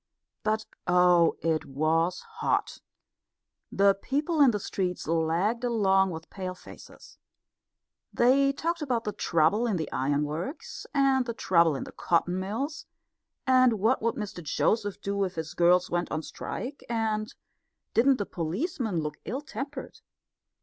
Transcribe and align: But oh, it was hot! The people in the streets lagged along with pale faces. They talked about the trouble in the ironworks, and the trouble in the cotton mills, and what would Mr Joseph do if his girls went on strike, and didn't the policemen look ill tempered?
But 0.41 0.65
oh, 0.87 1.35
it 1.43 1.63
was 1.63 2.21
hot! 2.21 2.79
The 3.71 3.93
people 3.93 4.41
in 4.41 4.49
the 4.49 4.59
streets 4.59 5.05
lagged 5.07 5.63
along 5.63 6.09
with 6.09 6.31
pale 6.31 6.55
faces. 6.55 7.19
They 8.11 8.51
talked 8.51 8.81
about 8.81 9.03
the 9.03 9.11
trouble 9.11 9.67
in 9.67 9.77
the 9.77 9.91
ironworks, 9.91 10.87
and 10.91 11.27
the 11.27 11.35
trouble 11.35 11.75
in 11.75 11.83
the 11.83 11.91
cotton 11.91 12.39
mills, 12.39 12.87
and 13.45 13.73
what 13.73 14.01
would 14.01 14.15
Mr 14.15 14.41
Joseph 14.41 14.99
do 15.01 15.23
if 15.23 15.35
his 15.35 15.53
girls 15.53 15.91
went 15.91 16.11
on 16.11 16.23
strike, 16.23 16.83
and 16.89 17.31
didn't 17.93 18.17
the 18.17 18.25
policemen 18.25 19.01
look 19.01 19.17
ill 19.25 19.41
tempered? 19.41 19.99